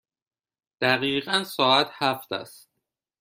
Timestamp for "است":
2.33-2.69